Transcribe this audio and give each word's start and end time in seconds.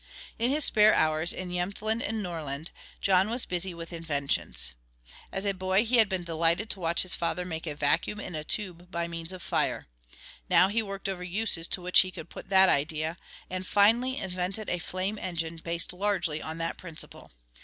In 0.39 0.49
his 0.49 0.65
spare 0.65 0.95
hours 0.95 1.31
in 1.31 1.51
Jemtland 1.51 2.01
and 2.01 2.23
Norrland 2.23 2.71
John 3.01 3.29
was 3.29 3.45
busy 3.45 3.71
with 3.75 3.93
inventions. 3.93 4.71
As 5.31 5.45
a 5.45 5.51
boy 5.53 5.85
he 5.85 5.97
had 5.97 6.09
been 6.09 6.23
delighted 6.23 6.71
to 6.71 6.79
watch 6.79 7.03
his 7.03 7.13
father 7.13 7.45
make 7.45 7.67
a 7.67 7.75
vacuum 7.75 8.19
in 8.19 8.33
a 8.33 8.43
tube 8.43 8.89
by 8.89 9.07
means 9.07 9.31
of 9.31 9.43
fire. 9.43 9.85
Now 10.49 10.69
he 10.69 10.81
worked 10.81 11.07
over 11.07 11.23
uses 11.23 11.67
to 11.67 11.83
which 11.83 11.99
he 11.99 12.09
could 12.09 12.31
put 12.31 12.49
that 12.49 12.67
idea, 12.67 13.15
and 13.47 13.67
finally 13.67 14.17
invented 14.17 14.71
a 14.71 14.79
flame 14.79 15.19
engine 15.21 15.57
based 15.57 15.93
largely 15.93 16.41
on 16.41 16.57
that 16.57 16.77
principle. 16.77 17.29